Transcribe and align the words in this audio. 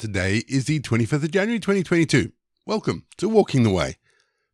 Today 0.00 0.44
is 0.48 0.64
the 0.64 0.80
25th 0.80 1.24
of 1.24 1.30
January 1.30 1.60
2022. 1.60 2.32
Welcome 2.64 3.04
to 3.18 3.28
Walking 3.28 3.64
the 3.64 3.70
Way. 3.70 3.98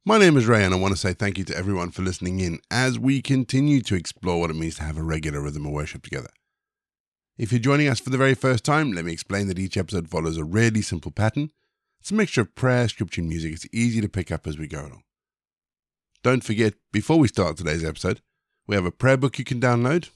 My 0.04 0.19
name 0.19 0.37
is 0.37 0.49
Ray, 0.49 0.65
and 0.65 0.75
I 0.75 0.76
want 0.76 0.92
to 0.92 0.99
say 0.99 1.12
thank 1.12 1.38
you 1.38 1.45
to 1.45 1.57
everyone 1.57 1.92
for 1.92 2.03
listening 2.03 2.41
in 2.41 2.58
as 2.69 2.99
we 2.99 3.22
continue 3.22 3.80
to 3.82 3.94
explore 3.94 4.40
what 4.40 4.50
it 4.50 4.56
means 4.56 4.74
to 4.74 4.82
have 4.82 4.96
a 4.96 5.04
regular 5.04 5.40
rhythm 5.40 5.64
of 5.64 5.70
worship 5.70 6.02
together. 6.02 6.30
If 7.38 7.52
you're 7.52 7.60
joining 7.60 7.86
us 7.86 8.00
for 8.00 8.11
the 8.11 8.18
very 8.18 8.34
first 8.34 8.64
time, 8.64 8.90
let 8.90 9.04
me 9.04 9.12
explain 9.12 9.46
that 9.46 9.61
each 9.61 9.77
episode 9.77 10.09
follows 10.09 10.36
a 10.36 10.43
really 10.43 10.82
simple 10.82 11.12
pattern. 11.12 11.52
It's 12.00 12.10
a 12.10 12.14
mixture 12.14 12.40
of 12.40 12.56
prayer, 12.56 12.88
scripture, 12.88 13.20
and 13.20 13.30
music. 13.30 13.52
It's 13.52 13.68
easy 13.72 14.00
to 14.00 14.08
pick 14.08 14.32
up 14.32 14.48
as 14.48 14.58
we 14.58 14.66
go 14.66 14.80
along. 14.80 15.04
Don't 16.24 16.42
forget, 16.42 16.74
before 16.90 17.20
we 17.20 17.28
start 17.28 17.56
today's 17.56 17.84
episode, 17.84 18.20
we 18.66 18.74
have 18.74 18.84
a 18.84 18.90
prayer 18.90 19.16
book 19.16 19.38
you 19.38 19.44
can 19.44 19.60
download. 19.60 20.10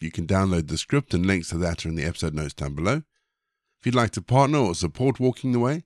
You 0.00 0.10
can 0.10 0.26
download 0.26 0.68
the 0.68 0.78
script 0.78 1.12
and 1.12 1.26
links 1.26 1.50
to 1.50 1.58
that 1.58 1.84
are 1.84 1.90
in 1.90 1.94
the 1.94 2.06
episode 2.06 2.32
notes 2.32 2.54
down 2.54 2.74
below. 2.74 3.02
If 3.82 3.86
you'd 3.86 3.96
like 3.96 4.12
to 4.12 4.22
partner 4.22 4.58
or 4.58 4.76
support 4.76 5.18
Walking 5.18 5.50
the 5.50 5.58
Way, 5.58 5.82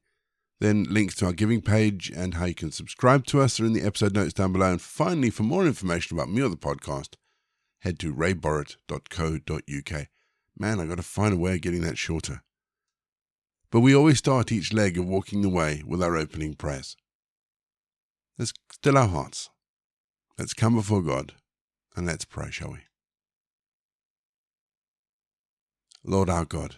then 0.61 0.85
links 0.85 1.15
to 1.15 1.25
our 1.25 1.33
giving 1.33 1.63
page 1.63 2.13
and 2.15 2.35
how 2.35 2.45
you 2.45 2.55
can 2.55 2.71
subscribe 2.71 3.25
to 3.29 3.41
us 3.41 3.59
are 3.59 3.65
in 3.65 3.73
the 3.73 3.81
episode 3.81 4.13
notes 4.13 4.35
down 4.35 4.53
below. 4.53 4.73
And 4.73 4.83
finally, 4.83 5.31
for 5.31 5.45
more 5.45 5.67
information 5.67 6.15
about 6.15 6.29
me 6.29 6.43
or 6.43 6.51
the 6.51 6.59
podcast, 6.59 7.15
head 7.79 7.99
to 8.01 8.13
rayborrett.co.uk. 8.13 10.09
Man, 10.59 10.79
I 10.79 10.85
got 10.85 10.97
to 10.97 11.03
find 11.03 11.33
a 11.33 11.39
way 11.39 11.55
of 11.55 11.63
getting 11.63 11.81
that 11.81 11.97
shorter. 11.97 12.43
But 13.71 13.81
we 13.81 13.97
always 13.97 14.19
start 14.19 14.53
each 14.53 14.75
leg 14.75 14.99
of 14.99 15.07
Walking 15.07 15.41
the 15.41 15.49
Way 15.49 15.83
with 15.87 16.03
our 16.03 16.19
opening 16.19 16.53
prayers. 16.53 16.99
Let's 18.39 18.53
still 18.71 18.99
our 18.99 19.09
hearts. 19.09 19.49
Let's 20.39 20.53
come 20.53 20.75
before 20.75 21.01
God 21.01 21.33
and 21.97 22.07
let's 22.07 22.27
pray, 22.27 22.51
shall 22.51 22.73
we? 22.73 22.81
Lord 26.05 26.29
our 26.29 26.45
God, 26.45 26.77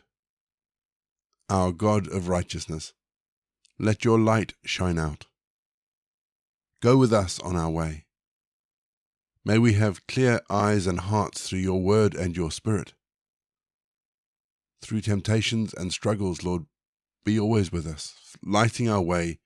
our 1.48 1.73
God 1.73 2.09
of 2.09 2.29
righteousness, 2.29 2.93
let 3.79 4.05
your 4.05 4.19
light 4.19 4.55
shine 4.65 4.98
out. 4.98 5.27
Go 6.81 6.97
with 6.97 7.12
us 7.12 7.41
on 7.41 7.56
our 7.56 7.70
way. 7.70 8.05
May 9.45 9.59
we 9.59 9.75
have 9.75 10.06
clear 10.06 10.41
eyes 10.50 10.87
and 10.87 11.00
hearts 11.00 11.48
through 11.48 11.61
your 11.61 11.81
word 11.81 12.14
and 12.14 12.37
your 12.37 12.50
spirit. 12.50 12.92
Through 14.83 15.00
temptations 15.00 15.72
and 15.72 15.92
struggles, 15.92 16.45
Lord, 16.45 16.67
be 17.25 17.41
always 17.41 17.72
with 17.72 17.87
us, 17.87 18.15
lighting 18.44 18.89
our 18.89 19.00
way 19.00 19.39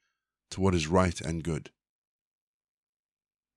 to 0.51 0.61
what 0.61 0.75
is 0.75 0.89
right 0.89 1.21
and 1.21 1.43
good. 1.43 1.71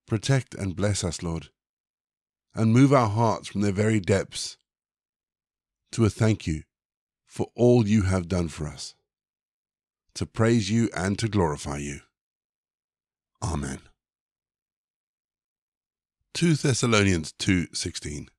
Protect 0.07 0.53
and 0.53 0.75
bless 0.75 1.03
us, 1.03 1.23
Lord, 1.23 1.49
and 2.53 2.71
move 2.71 2.93
our 2.93 3.09
hearts 3.09 3.47
from 3.47 3.61
their 3.61 3.71
very 3.71 3.99
depths 3.99 4.57
to 5.91 6.05
a 6.05 6.09
thank 6.09 6.45
you 6.45 6.63
for 7.35 7.51
all 7.53 7.85
you 7.85 8.03
have 8.03 8.29
done 8.29 8.47
for 8.47 8.65
us, 8.65 8.95
to 10.13 10.25
praise 10.25 10.71
you 10.71 10.89
and 10.95 11.19
to 11.19 11.27
glorify 11.27 11.75
you. 11.75 11.99
Amen. 13.43 13.79
2 16.33 16.55
Thessalonians 16.55 17.33
2:16 17.33 18.29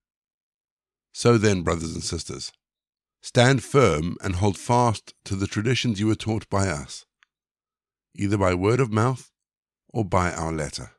So 1.13 1.37
then, 1.37 1.61
brothers 1.61 1.93
and 1.93 2.03
sisters, 2.03 2.53
stand 3.21 3.63
firm 3.63 4.17
and 4.23 4.37
hold 4.37 4.57
fast 4.57 5.13
to 5.25 5.37
the 5.37 5.47
traditions 5.47 6.01
you 6.01 6.07
were 6.07 6.15
taught 6.15 6.49
by 6.49 6.67
us, 6.67 7.05
either 8.15 8.39
by 8.39 8.55
word 8.55 8.81
of 8.81 8.91
mouth 8.91 9.31
or 9.89 10.07
by 10.07 10.33
our 10.33 10.53
letter. 10.53 10.93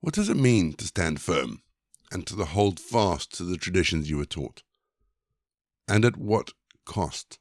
What 0.00 0.14
does 0.14 0.30
it 0.30 0.38
mean 0.38 0.72
to 0.72 0.86
stand 0.86 1.20
firm 1.20 1.62
and 2.10 2.26
to 2.28 2.42
hold 2.46 2.80
fast 2.80 3.30
to 3.34 3.44
the 3.44 3.58
traditions 3.58 4.08
you 4.08 4.16
were 4.16 4.24
taught? 4.24 4.62
And 5.88 6.04
at 6.04 6.16
what 6.16 6.52
cost? 6.84 7.38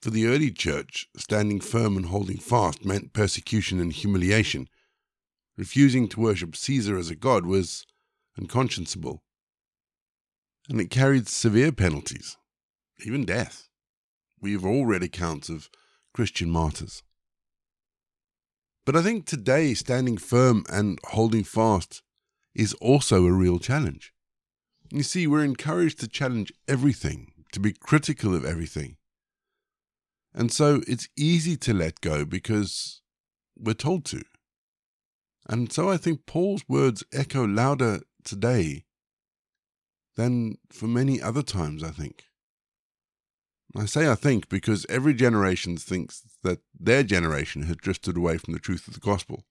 For 0.00 0.10
the 0.10 0.26
early 0.26 0.50
church, 0.50 1.08
standing 1.16 1.60
firm 1.60 1.96
and 1.96 2.06
holding 2.06 2.38
fast 2.38 2.84
meant 2.84 3.12
persecution 3.12 3.80
and 3.80 3.92
humiliation. 3.92 4.68
Refusing 5.58 6.08
to 6.08 6.20
worship 6.20 6.56
Caesar 6.56 6.96
as 6.96 7.10
a 7.10 7.14
god 7.14 7.44
was 7.44 7.84
unconscionable, 8.38 9.22
and 10.70 10.80
it 10.80 10.88
carried 10.88 11.28
severe 11.28 11.70
penalties, 11.70 12.38
even 13.04 13.26
death. 13.26 13.68
We 14.40 14.52
have 14.52 14.64
all 14.64 14.86
read 14.86 15.02
accounts 15.02 15.50
of 15.50 15.68
Christian 16.14 16.50
martyrs. 16.50 17.02
But 18.86 18.96
I 18.96 19.02
think 19.02 19.26
today, 19.26 19.74
standing 19.74 20.16
firm 20.16 20.64
and 20.72 20.98
holding 21.08 21.44
fast 21.44 22.02
is 22.54 22.72
also 22.74 23.26
a 23.26 23.32
real 23.32 23.58
challenge. 23.58 24.14
You 24.92 25.02
see, 25.04 25.26
we're 25.26 25.44
encouraged 25.44 26.00
to 26.00 26.08
challenge 26.08 26.52
everything, 26.66 27.32
to 27.52 27.60
be 27.60 27.72
critical 27.72 28.34
of 28.34 28.44
everything. 28.44 28.96
And 30.34 30.52
so 30.52 30.82
it's 30.86 31.08
easy 31.16 31.56
to 31.58 31.74
let 31.74 32.00
go 32.00 32.24
because 32.24 33.00
we're 33.56 33.74
told 33.74 34.04
to. 34.06 34.22
And 35.48 35.72
so 35.72 35.88
I 35.88 35.96
think 35.96 36.26
Paul's 36.26 36.64
words 36.68 37.04
echo 37.12 37.46
louder 37.46 38.00
today 38.24 38.84
than 40.16 40.58
for 40.70 40.86
many 40.86 41.20
other 41.20 41.42
times, 41.42 41.82
I 41.82 41.90
think. 41.90 42.24
I 43.76 43.86
say 43.86 44.10
I 44.10 44.16
think 44.16 44.48
because 44.48 44.84
every 44.88 45.14
generation 45.14 45.76
thinks 45.76 46.22
that 46.42 46.58
their 46.78 47.04
generation 47.04 47.62
has 47.62 47.76
drifted 47.76 48.16
away 48.16 48.38
from 48.38 48.52
the 48.52 48.60
truth 48.60 48.88
of 48.88 48.94
the 48.94 49.00
gospel. 49.00 49.44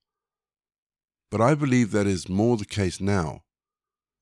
But 1.30 1.40
I 1.40 1.54
believe 1.54 1.90
that 1.92 2.06
is 2.06 2.28
more 2.28 2.56
the 2.56 2.66
case 2.66 3.00
now 3.00 3.44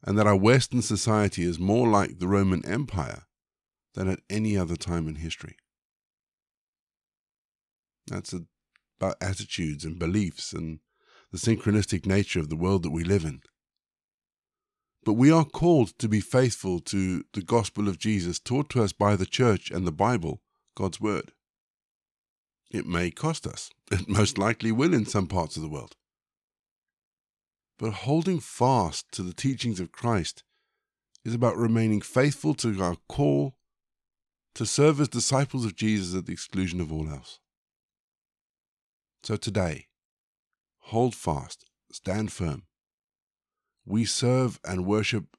and 0.04 0.19
that 0.19 0.26
our 0.26 0.36
Western 0.36 0.82
society 0.82 1.42
is 1.42 1.59
more 1.59 1.88
like 1.88 2.19
the 2.19 2.28
Roman 2.28 2.64
Empire 2.64 3.25
than 3.94 4.09
at 4.09 4.20
any 4.31 4.56
other 4.56 4.76
time 4.76 5.09
in 5.09 5.16
history. 5.16 5.56
That's 8.06 8.34
about 9.00 9.16
attitudes 9.20 9.84
and 9.84 9.98
beliefs 9.98 10.53
and 10.53 10.81
the 11.32 11.38
synchronistic 11.38 12.06
nature 12.06 12.41
of 12.41 12.48
the 12.48 12.56
world 12.56 12.82
that 12.84 12.91
we 12.91 13.04
live 13.04 13.25
in. 13.25 13.41
But 15.04 15.14
we 15.14 15.31
are 15.31 15.44
called 15.44 15.98
to 15.98 16.08
be 16.08 16.20
faithful 16.20 16.81
to 16.81 17.25
the 17.32 17.42
gospel 17.42 17.88
of 17.88 17.98
Jesus 17.98 18.38
taught 18.38 18.70
to 18.70 18.82
us 18.82 18.92
by 18.92 19.16
the 19.16 19.26
church 19.26 19.70
and 19.70 19.87
the 19.87 19.92
Bible, 19.92 20.42
God's 20.75 21.00
Word. 21.00 21.32
It 22.70 22.87
may 22.87 23.10
cost 23.10 23.47
us. 23.47 23.70
It 23.91 24.08
most 24.08 24.38
likely 24.38 24.72
will 24.72 24.94
in 24.94 25.06
some 25.06 25.26
parts 25.26 25.56
of 25.56 25.62
the 25.62 25.69
world 25.69 25.97
but 27.78 27.92
holding 27.92 28.40
fast 28.40 29.10
to 29.12 29.22
the 29.22 29.32
teachings 29.32 29.78
of 29.78 29.92
Christ 29.92 30.42
is 31.24 31.32
about 31.34 31.56
remaining 31.56 32.00
faithful 32.00 32.54
to 32.54 32.82
our 32.82 32.96
call 33.08 33.54
to 34.54 34.66
serve 34.66 35.00
as 35.00 35.08
disciples 35.08 35.64
of 35.64 35.76
Jesus 35.76 36.16
at 36.16 36.26
the 36.26 36.32
exclusion 36.32 36.80
of 36.80 36.92
all 36.92 37.08
else. 37.08 37.38
So 39.22 39.36
today, 39.36 39.86
hold 40.78 41.14
fast, 41.14 41.66
stand 41.92 42.32
firm. 42.32 42.64
We 43.86 44.04
serve 44.04 44.58
and 44.64 44.84
worship 44.84 45.36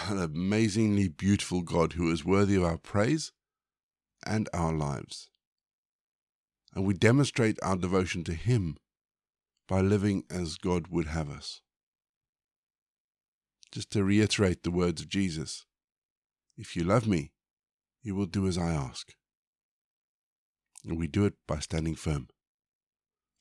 an 0.00 0.18
amazingly 0.18 1.08
beautiful 1.08 1.62
God 1.62 1.94
who 1.94 2.10
is 2.12 2.24
worthy 2.24 2.54
of 2.54 2.64
our 2.64 2.78
praise 2.78 3.32
and 4.24 4.48
our 4.54 4.72
lives. 4.72 5.30
And 6.74 6.86
we 6.86 6.94
demonstrate 6.94 7.58
our 7.62 7.76
devotion 7.76 8.24
to 8.24 8.34
Him 8.34 8.76
by 9.68 9.80
living 9.80 10.24
as 10.30 10.56
God 10.56 10.86
would 10.88 11.06
have 11.08 11.28
us 11.28 11.60
just 13.72 13.90
to 13.90 14.04
reiterate 14.04 14.62
the 14.62 14.70
words 14.70 15.00
of 15.00 15.08
Jesus 15.08 15.64
If 16.56 16.76
you 16.76 16.84
love 16.84 17.08
me, 17.08 17.32
you 18.02 18.14
will 18.14 18.26
do 18.26 18.46
as 18.46 18.58
I 18.58 18.70
ask. 18.70 19.14
And 20.84 20.98
we 20.98 21.06
do 21.06 21.24
it 21.24 21.34
by 21.48 21.60
standing 21.60 21.94
firm. 21.94 22.28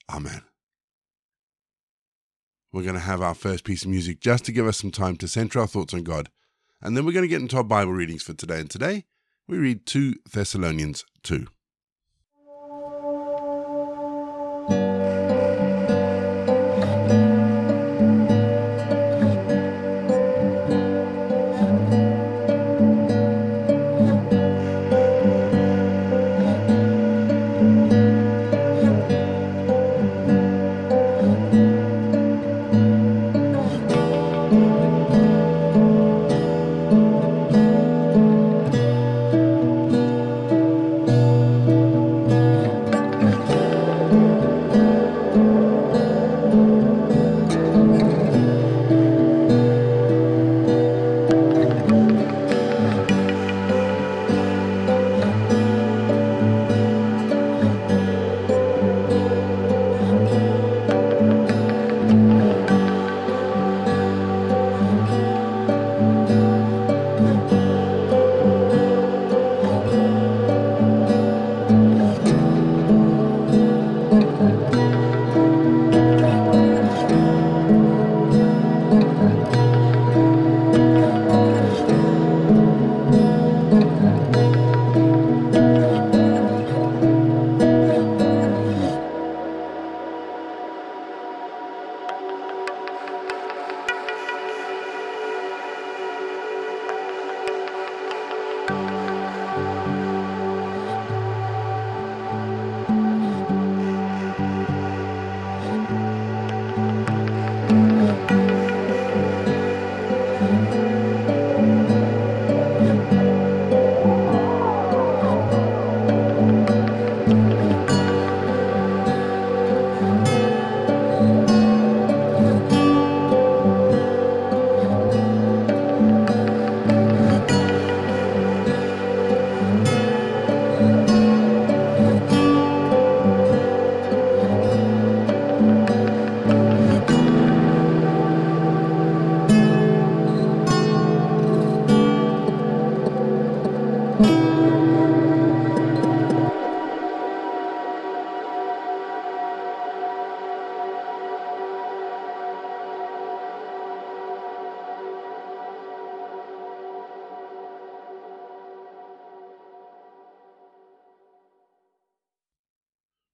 Amen. 0.10 0.44
We're 2.72 2.84
going 2.84 2.96
to 2.96 3.02
have 3.02 3.22
our 3.22 3.36
first 3.36 3.66
piece 3.66 3.84
of 3.84 3.90
music 3.90 4.22
just 4.22 4.46
to 4.46 4.52
give 4.54 4.66
us 4.66 4.78
some 4.78 4.92
time 4.92 5.18
to 5.18 5.28
center 5.28 5.60
our 5.60 5.68
thoughts 5.68 5.94
on 5.94 6.04
God. 6.04 6.30
And 6.82 6.96
then 6.96 7.06
we're 7.06 7.12
going 7.12 7.24
to 7.24 7.28
get 7.28 7.42
into 7.42 7.58
our 7.58 7.64
Bible 7.64 7.92
readings 7.92 8.24
for 8.24 8.34
today. 8.34 8.62
And 8.62 8.70
today 8.70 9.06
we 9.48 9.58
read 9.58 9.86
2 9.86 10.16
Thessalonians 10.32 11.04
2. 11.24 11.48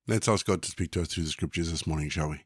Let's 0.10 0.30
ask 0.30 0.46
God 0.46 0.62
to 0.62 0.72
speak 0.72 0.92
to 0.92 1.02
us 1.02 1.10
through 1.10 1.26
the 1.26 1.30
scriptures 1.30 1.70
this 1.70 1.86
morning, 1.86 2.08
shall 2.08 2.30
we? 2.30 2.46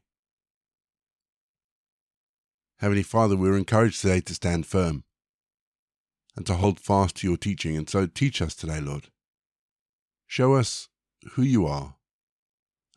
Heavenly 2.80 3.04
Father, 3.04 3.36
we're 3.36 3.56
encouraged 3.56 4.00
today 4.00 4.20
to 4.20 4.34
stand 4.34 4.66
firm 4.66 5.04
and 6.36 6.44
to 6.46 6.54
hold 6.54 6.80
fast 6.80 7.18
to 7.18 7.28
your 7.28 7.36
teaching, 7.36 7.76
and 7.76 7.88
so 7.88 8.06
teach 8.06 8.42
us 8.42 8.56
today, 8.56 8.80
Lord. 8.80 9.10
Show 10.26 10.54
us 10.54 10.88
who 11.34 11.42
you 11.42 11.64
are 11.64 11.94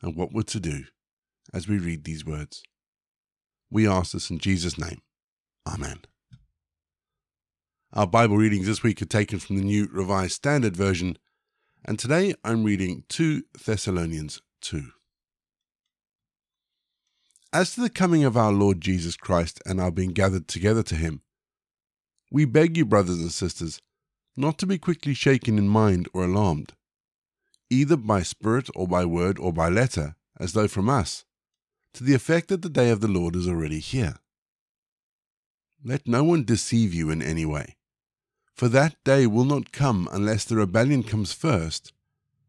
and 0.02 0.16
what 0.16 0.32
we're 0.32 0.42
to 0.42 0.58
do 0.58 0.86
as 1.54 1.68
we 1.68 1.78
read 1.78 2.02
these 2.02 2.26
words. 2.26 2.64
We 3.70 3.86
ask 3.86 4.12
this 4.12 4.30
in 4.30 4.38
Jesus' 4.38 4.76
name. 4.76 5.00
Amen. 5.64 6.00
Our 7.92 8.08
Bible 8.08 8.36
readings 8.36 8.66
this 8.66 8.82
week 8.82 9.00
are 9.00 9.06
taken 9.06 9.38
from 9.38 9.58
the 9.58 9.64
New 9.64 9.88
Revised 9.92 10.32
Standard 10.32 10.76
Version, 10.76 11.18
and 11.84 12.00
today 12.00 12.34
I'm 12.42 12.64
reading 12.64 13.04
2 13.08 13.44
Thessalonians 13.64 14.42
2. 14.60 14.90
As 17.52 17.74
to 17.74 17.80
the 17.80 17.90
coming 17.90 18.24
of 18.24 18.36
our 18.36 18.52
Lord 18.52 18.80
Jesus 18.80 19.16
Christ 19.16 19.62
and 19.64 19.80
our 19.80 19.90
being 19.90 20.10
gathered 20.10 20.48
together 20.48 20.82
to 20.84 20.94
him, 20.94 21.22
we 22.30 22.44
beg 22.44 22.76
you, 22.76 22.84
brothers 22.84 23.20
and 23.20 23.30
sisters, 23.30 23.80
not 24.36 24.58
to 24.58 24.66
be 24.66 24.78
quickly 24.78 25.14
shaken 25.14 25.56
in 25.56 25.68
mind 25.68 26.08
or 26.12 26.24
alarmed, 26.24 26.74
either 27.70 27.96
by 27.96 28.22
spirit 28.22 28.68
or 28.74 28.86
by 28.86 29.04
word 29.04 29.38
or 29.38 29.52
by 29.52 29.68
letter, 29.68 30.16
as 30.38 30.52
though 30.52 30.68
from 30.68 30.88
us, 30.88 31.24
to 31.94 32.04
the 32.04 32.14
effect 32.14 32.48
that 32.48 32.62
the 32.62 32.68
day 32.68 32.90
of 32.90 33.00
the 33.00 33.08
Lord 33.08 33.34
is 33.36 33.48
already 33.48 33.78
here. 33.78 34.16
Let 35.82 36.06
no 36.06 36.24
one 36.24 36.44
deceive 36.44 36.92
you 36.92 37.10
in 37.10 37.22
any 37.22 37.46
way, 37.46 37.76
for 38.52 38.68
that 38.68 39.02
day 39.04 39.26
will 39.26 39.44
not 39.44 39.72
come 39.72 40.08
unless 40.12 40.44
the 40.44 40.56
rebellion 40.56 41.02
comes 41.02 41.32
first 41.32 41.92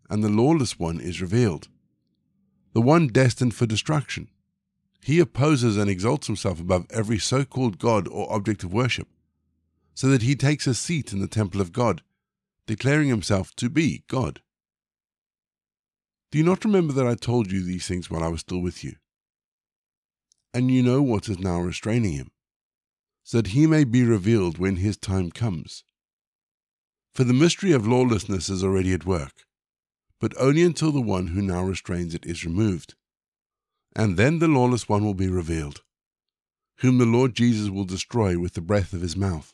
and 0.10 0.24
the 0.24 0.30
lawless 0.30 0.80
one 0.80 1.00
is 1.00 1.22
revealed 1.22 1.68
the 2.78 2.82
one 2.82 3.08
destined 3.08 3.56
for 3.56 3.66
destruction. 3.66 4.28
He 5.02 5.20
opposes 5.20 5.78
and 5.78 5.90
exalts 5.90 6.28
himself 6.28 6.60
above 6.60 6.86
every 6.92 7.18
so 7.18 7.44
called 7.44 7.80
God 7.80 8.08
or 8.08 8.32
object 8.32 8.64
of 8.64 8.72
worship, 8.72 9.08
so 9.96 10.10
that 10.10 10.22
he 10.22 10.36
takes 10.36 10.68
a 10.68 10.76
seat 10.76 11.12
in 11.12 11.20
the 11.20 11.28
temple 11.28 11.60
of 11.60 11.74
God, 11.74 12.04
declaring 12.68 13.08
himself 13.08 13.56
to 13.56 13.68
be 13.72 14.04
God. 14.08 14.42
Do 16.30 16.38
you 16.38 16.44
not 16.44 16.64
remember 16.64 16.94
that 16.94 17.08
I 17.08 17.16
told 17.16 17.52
you 17.52 17.64
these 17.64 17.88
things 17.88 18.12
while 18.12 18.24
I 18.24 18.28
was 18.28 18.42
still 18.42 18.60
with 18.60 18.84
you? 18.84 18.98
And 20.54 20.70
you 20.70 20.84
know 20.84 21.02
what 21.02 21.28
is 21.28 21.40
now 21.40 21.60
restraining 21.60 22.14
him, 22.14 22.30
so 23.24 23.38
that 23.38 23.54
he 23.54 23.66
may 23.66 23.86
be 23.86 24.04
revealed 24.04 24.60
when 24.60 24.76
his 24.76 24.98
time 24.98 25.32
comes. 25.32 25.84
For 27.16 27.24
the 27.24 27.34
mystery 27.34 27.72
of 27.72 27.88
lawlessness 27.88 28.50
is 28.50 28.64
already 28.64 28.94
at 28.94 29.04
work 29.04 29.47
but 30.20 30.34
only 30.40 30.64
until 30.64 30.92
the 30.92 31.02
one 31.02 31.28
who 31.28 31.42
now 31.42 31.64
restrains 31.64 32.16
it 32.16 32.26
is 32.26 32.46
removed. 32.46 32.96
And 33.96 34.18
then 34.18 34.40
the 34.40 34.48
lawless 34.48 34.88
one 34.88 35.04
will 35.04 35.14
be 35.14 35.30
revealed, 35.30 35.82
whom 36.78 36.98
the 36.98 37.06
Lord 37.06 37.36
Jesus 37.36 37.70
will 37.70 37.86
destroy 37.86 38.38
with 38.38 38.54
the 38.54 38.62
breath 38.62 38.94
of 38.94 39.02
his 39.02 39.16
mouth, 39.16 39.54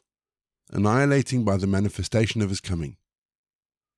annihilating 0.71 1.44
by 1.44 1.57
the 1.57 1.68
manifestation 1.68 2.42
of 2.42 2.50
his 2.50 2.62
coming. 2.62 2.98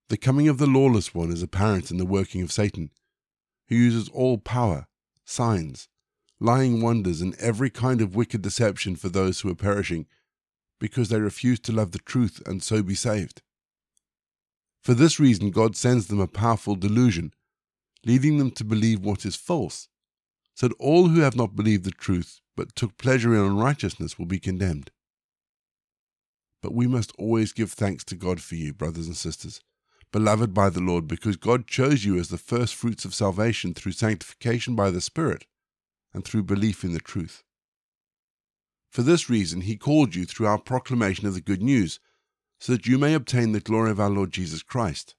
The 0.10 0.18
coming 0.18 0.48
of 0.48 0.60
the 0.60 0.68
lawless 0.68 1.16
one 1.16 1.32
is 1.32 1.42
apparent 1.42 1.90
in 1.90 1.98
the 1.98 2.06
working 2.06 2.42
of 2.42 2.52
Satan, 2.52 2.92
who 3.70 3.76
uses 3.76 4.10
all 4.10 4.38
power, 4.38 4.88
signs, 5.24 5.88
lying 6.40 6.82
wonders, 6.82 7.22
and 7.22 7.36
every 7.40 7.70
kind 7.70 8.02
of 8.02 8.16
wicked 8.16 8.42
deception 8.42 8.96
for 8.96 9.10
those 9.10 9.42
who 9.42 9.50
are 9.50 9.56
perishing, 9.56 10.06
because 10.80 11.10
they 11.10 11.20
refuse 11.20 11.60
to 11.62 11.72
love 11.72 11.92
the 11.92 12.00
truth 12.00 12.42
and 12.46 12.62
so 12.62 12.84
be 12.84 12.94
saved. 12.94 13.42
For 14.86 14.94
this 14.94 15.20
reason, 15.20 15.50
God 15.50 15.76
sends 15.76 16.06
them 16.06 16.20
a 16.20 16.28
powerful 16.28 16.76
delusion, 16.76 17.34
leading 18.06 18.38
them 18.38 18.52
to 18.52 18.64
believe 18.64 19.00
what 19.00 19.26
is 19.26 19.36
false, 19.36 19.88
so 20.54 20.68
that 20.68 20.76
all 20.80 21.08
who 21.08 21.22
have 21.22 21.36
not 21.36 21.56
believed 21.56 21.86
the 21.86 21.92
truth 21.92 22.40
but 22.56 22.76
took 22.76 22.96
pleasure 23.00 23.34
in 23.34 23.42
unrighteousness 23.42 24.20
will 24.20 24.28
be 24.28 24.38
condemned. 24.40 24.92
But 26.62 26.76
we 26.76 26.86
must 26.86 27.12
always 27.18 27.52
give 27.52 27.72
thanks 27.72 28.04
to 28.06 28.16
God 28.16 28.40
for 28.40 28.54
you, 28.54 28.74
brothers 28.74 29.08
and 29.08 29.18
sisters, 29.18 29.60
beloved 30.12 30.54
by 30.54 30.70
the 30.70 30.82
Lord, 30.82 31.08
because 31.08 31.36
God 31.36 31.66
chose 31.66 32.06
you 32.06 32.20
as 32.20 32.30
the 32.30 32.38
first 32.38 32.76
fruits 32.76 33.06
of 33.06 33.16
salvation 33.16 33.74
through 33.74 33.94
sanctification 33.94 34.76
by 34.76 34.92
the 34.92 35.02
Spirit 35.02 35.48
and 36.14 36.24
through 36.24 36.44
belief 36.44 36.84
in 36.84 36.94
the 36.94 37.00
truth. 37.00 37.44
For 38.92 39.02
this 39.02 39.32
reason, 39.32 39.62
He 39.62 39.78
called 39.78 40.14
you 40.14 40.26
through 40.26 40.46
our 40.46 40.60
proclamation 40.60 41.26
of 41.26 41.34
the 41.34 41.42
good 41.42 41.64
news 41.64 42.00
so 42.60 42.74
that 42.74 42.86
you 42.88 42.98
may 42.98 43.14
obtain 43.14 43.52
the 43.52 43.60
glory 43.60 43.92
of 43.92 44.00
our 44.00 44.10
Lord 44.10 44.32
Jesus 44.32 44.64
Christ. 44.64 45.16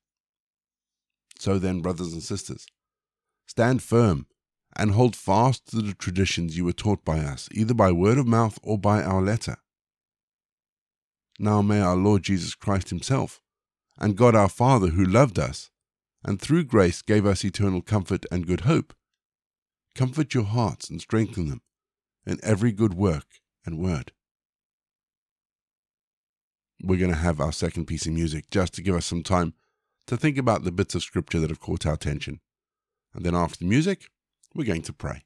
So 1.39 1.59
then, 1.59 1.81
brothers 1.81 2.13
and 2.13 2.23
sisters, 2.23 2.67
stand 3.47 3.83
firm 3.83 4.27
and 4.75 4.93
hold 4.93 5.17
fast 5.17 5.67
to 5.69 5.77
the 5.77 5.95
traditions 5.95 6.57
you 6.57 6.65
were 6.65 6.73
taught 6.73 7.05
by 7.05 7.19
us, 7.21 7.49
either 7.53 7.75
by 7.75 7.93
word 7.93 8.19
of 8.19 8.27
mouth 8.27 8.59
or 8.63 8.79
by 8.79 9.03
our 9.03 9.23
letter. 9.23 9.57
Now 11.39 11.63
may 11.63 11.81
our 11.81 11.97
Lord 11.97 12.23
Jesus 12.23 12.55
Christ 12.55 12.91
Himself, 12.91 13.43
and 13.99 14.17
God 14.17 14.35
our 14.35 14.49
Father, 14.49 14.89
who 14.89 15.05
loved 15.05 15.39
us, 15.39 15.71
and 16.25 16.41
through 16.41 16.65
grace 16.65 17.03
gave 17.03 17.25
us 17.27 17.45
eternal 17.45 17.83
comfort 17.83 18.25
and 18.31 18.47
good 18.47 18.63
hope, 18.63 18.95
comfort 19.95 20.35
your 20.35 20.45
hearts 20.45 20.91
and 20.91 21.01
strengthen 21.01 21.49
them 21.49 21.63
in 22.27 22.39
every 22.43 22.73
good 22.73 22.95
work 22.95 23.27
and 23.65 23.79
word 23.79 24.13
we're 26.83 26.99
going 26.99 27.11
to 27.11 27.17
have 27.17 27.41
our 27.41 27.53
second 27.53 27.87
piece 27.87 28.07
of 28.07 28.13
music 28.13 28.51
just 28.51 28.75
to 28.75 28.83
give 28.83 28.95
us 28.95 29.07
some 29.07 29.23
time 29.23 29.55
to 30.07 30.17
think 30.17 30.39
about 30.39 30.65
the 30.65 30.73
bits 30.73 30.95
of 30.95 31.03
scripture 31.03 31.41
that 31.41 31.51
have 31.51 31.61
caught 31.61 31.87
our 31.87 31.95
attention. 31.95 32.41
And 33.15 33.25
then 33.25 33.35
after 33.35 33.59
the 33.59 33.65
music, 33.67 34.09
we're 34.55 34.67
going 34.67 34.83
to 34.83 34.93
pray. 34.93 35.26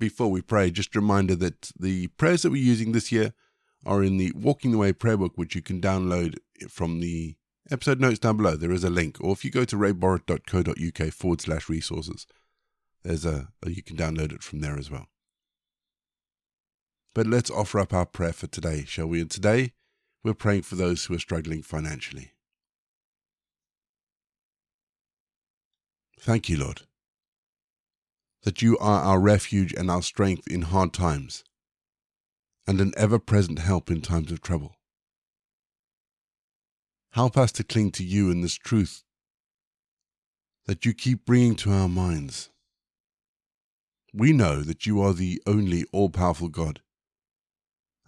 Before 0.00 0.28
we 0.28 0.42
pray, 0.42 0.72
just 0.72 0.96
a 0.96 1.00
reminder 1.00 1.36
that 1.36 1.70
the 1.78 2.08
prayers 2.08 2.42
that 2.42 2.50
we're 2.50 2.62
using 2.62 2.90
this 2.90 3.12
year 3.12 3.34
are 3.86 4.02
in 4.02 4.16
the 4.16 4.32
Walking 4.34 4.72
the 4.72 4.78
Way 4.78 4.92
prayer 4.92 5.16
book, 5.16 5.32
which 5.36 5.54
you 5.54 5.62
can 5.62 5.80
download 5.80 6.38
from 6.68 6.98
the 6.98 7.36
episode 7.70 8.00
notes 8.00 8.18
down 8.18 8.38
below. 8.38 8.56
There 8.56 8.72
is 8.72 8.82
a 8.82 8.90
link, 8.90 9.18
or 9.20 9.32
if 9.32 9.44
you 9.44 9.50
go 9.50 9.64
to 9.64 9.76
rayborrett.co.uk 9.76 11.12
forward 11.12 11.40
slash 11.40 11.68
resources, 11.68 12.26
there's 13.04 13.24
a, 13.24 13.48
you 13.66 13.82
can 13.82 13.96
download 13.96 14.32
it 14.32 14.42
from 14.42 14.60
there 14.60 14.76
as 14.76 14.90
well. 14.90 15.06
But 17.14 17.26
let's 17.26 17.50
offer 17.50 17.78
up 17.78 17.92
our 17.92 18.06
prayer 18.06 18.32
for 18.32 18.46
today, 18.46 18.84
shall 18.86 19.06
we? 19.06 19.20
And 19.20 19.30
today 19.30 19.72
we're 20.24 20.34
praying 20.34 20.62
for 20.62 20.76
those 20.76 21.04
who 21.04 21.14
are 21.14 21.18
struggling 21.18 21.62
financially. 21.62 22.32
Thank 26.20 26.48
you, 26.48 26.58
Lord, 26.58 26.82
that 28.42 28.62
you 28.62 28.78
are 28.78 29.02
our 29.02 29.20
refuge 29.20 29.72
and 29.72 29.90
our 29.90 30.02
strength 30.02 30.48
in 30.48 30.62
hard 30.62 30.92
times, 30.92 31.44
and 32.66 32.80
an 32.80 32.92
ever 32.96 33.18
present 33.18 33.58
help 33.58 33.90
in 33.90 34.00
times 34.00 34.32
of 34.32 34.40
trouble. 34.40 34.76
Help 37.12 37.36
us 37.36 37.52
to 37.52 37.64
cling 37.64 37.90
to 37.90 38.04
you 38.04 38.30
in 38.30 38.40
this 38.40 38.54
truth 38.54 39.02
that 40.66 40.84
you 40.84 40.94
keep 40.94 41.24
bringing 41.24 41.56
to 41.56 41.72
our 41.72 41.88
minds. 41.88 42.50
We 44.14 44.32
know 44.32 44.62
that 44.62 44.86
you 44.86 45.00
are 45.00 45.12
the 45.12 45.42
only 45.46 45.84
all 45.92 46.10
powerful 46.10 46.48
God 46.48 46.80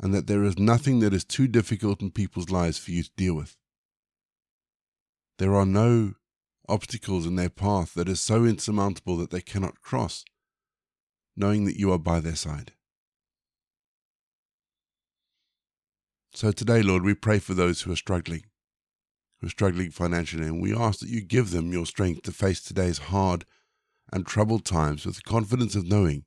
and 0.02 0.12
that 0.12 0.26
there 0.26 0.42
is 0.42 0.58
nothing 0.58 0.98
that 1.00 1.14
is 1.14 1.24
too 1.24 1.46
difficult 1.46 2.02
in 2.02 2.10
people's 2.10 2.50
lives 2.50 2.78
for 2.78 2.90
you 2.90 3.04
to 3.04 3.10
deal 3.16 3.34
with. 3.34 3.56
There 5.38 5.54
are 5.54 5.66
no 5.66 6.14
obstacles 6.68 7.26
in 7.26 7.36
their 7.36 7.50
path 7.50 7.94
that 7.94 8.08
is 8.08 8.20
so 8.20 8.44
insurmountable 8.44 9.16
that 9.16 9.30
they 9.30 9.40
cannot 9.40 9.80
cross, 9.80 10.24
knowing 11.36 11.64
that 11.64 11.78
you 11.78 11.92
are 11.92 11.98
by 11.98 12.20
their 12.20 12.36
side. 12.36 12.72
So 16.34 16.50
today, 16.50 16.82
Lord, 16.82 17.02
we 17.02 17.14
pray 17.14 17.38
for 17.38 17.54
those 17.54 17.82
who 17.82 17.92
are 17.92 17.96
struggling, 17.96 18.44
who 19.40 19.48
are 19.48 19.50
struggling 19.50 19.90
financially, 19.90 20.46
and 20.46 20.62
we 20.62 20.74
ask 20.74 21.00
that 21.00 21.10
you 21.10 21.20
give 21.20 21.50
them 21.50 21.72
your 21.72 21.84
strength 21.84 22.22
to 22.22 22.32
face 22.32 22.62
today's 22.62 22.98
hard 22.98 23.44
and 24.12 24.26
troubled 24.26 24.64
times 24.64 25.04
with 25.04 25.16
the 25.16 25.22
confidence 25.22 25.74
of 25.74 25.86
knowing 25.86 26.24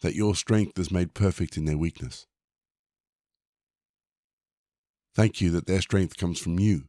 that 0.00 0.14
your 0.14 0.34
strength 0.34 0.78
is 0.78 0.90
made 0.90 1.14
perfect 1.14 1.56
in 1.56 1.64
their 1.64 1.76
weakness. 1.76 2.26
Thank 5.14 5.40
you 5.40 5.50
that 5.50 5.66
their 5.66 5.82
strength 5.82 6.16
comes 6.16 6.38
from 6.38 6.58
you, 6.58 6.84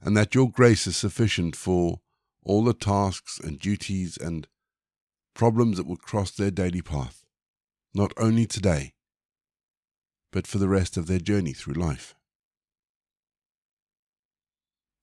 and 0.00 0.16
that 0.16 0.34
your 0.34 0.50
grace 0.50 0.86
is 0.86 0.96
sufficient 0.96 1.56
for 1.56 2.00
all 2.42 2.64
the 2.64 2.74
tasks 2.74 3.38
and 3.38 3.58
duties 3.58 4.16
and 4.16 4.46
problems 5.34 5.76
that 5.76 5.86
will 5.86 5.96
cross 5.96 6.30
their 6.30 6.50
daily 6.50 6.82
path, 6.82 7.24
not 7.94 8.12
only 8.16 8.46
today, 8.46 8.94
but 10.32 10.46
for 10.46 10.58
the 10.58 10.68
rest 10.68 10.96
of 10.96 11.06
their 11.06 11.18
journey 11.18 11.52
through 11.52 11.74
life. 11.74 12.14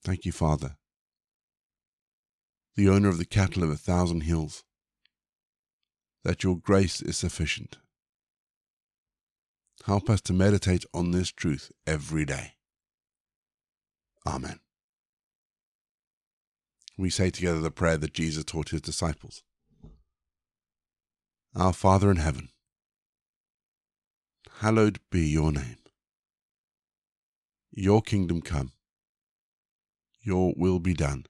Thank 0.03 0.25
you, 0.25 0.31
Father, 0.31 0.77
the 2.75 2.89
owner 2.89 3.09
of 3.09 3.17
the 3.17 3.25
cattle 3.25 3.63
of 3.63 3.69
a 3.69 3.77
thousand 3.77 4.21
hills, 4.21 4.63
that 6.23 6.43
your 6.43 6.57
grace 6.57 7.01
is 7.01 7.17
sufficient 7.17 7.77
Help 9.85 10.09
us 10.09 10.19
to 10.21 10.33
meditate 10.33 10.83
on 10.95 11.11
this 11.11 11.31
truth 11.31 11.71
every 11.85 12.25
day. 12.25 12.53
Amen. 14.25 14.59
We 16.97 17.09
say 17.09 17.29
together 17.29 17.59
the 17.59 17.71
prayer 17.71 17.97
that 17.97 18.13
Jesus 18.13 18.45
taught 18.45 18.69
his 18.69 18.81
disciples 18.81 19.43
Our 21.53 21.73
Father 21.73 22.09
in 22.09 22.17
heaven, 22.17 22.49
hallowed 24.59 24.99
be 25.11 25.27
your 25.27 25.51
name. 25.51 25.77
Your 27.71 28.01
kingdom 28.01 28.41
come, 28.41 28.71
your 30.21 30.53
will 30.55 30.79
be 30.79 30.93
done, 30.93 31.25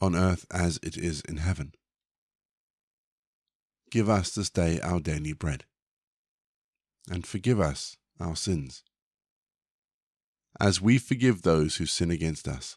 on 0.00 0.16
earth 0.16 0.44
as 0.50 0.80
it 0.82 0.96
is 0.96 1.20
in 1.22 1.36
heaven. 1.36 1.74
Give 3.90 4.08
us 4.08 4.34
this 4.34 4.50
day 4.50 4.80
our 4.80 4.98
daily 4.98 5.32
bread 5.32 5.64
and 7.10 7.26
forgive 7.26 7.60
us 7.60 7.96
our 8.18 8.34
sins, 8.34 8.82
as 10.58 10.80
we 10.80 10.98
forgive 10.98 11.42
those 11.42 11.76
who 11.76 11.86
sin 11.86 12.10
against 12.10 12.48
us. 12.48 12.76